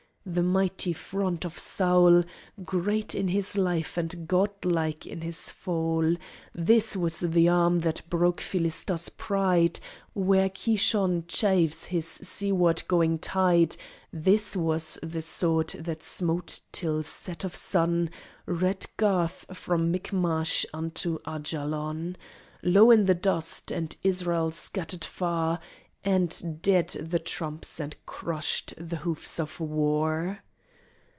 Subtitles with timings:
[0.23, 2.23] The mighty front of Saul,
[2.63, 6.15] Great in his life and god like in his fall!
[6.53, 9.79] This was the arm that broke Philistia's pride,
[10.13, 13.75] Where Kishon chafes his seaward going tide;
[14.13, 18.11] This was the sword that smote till set of sun
[18.45, 22.15] Red Gath, from Michmash unto Ajalon,
[22.61, 23.71] Low in the dust.
[23.71, 25.59] And Israel scattered far!
[26.03, 30.39] And dead the trumps and crushed the hoofs of war!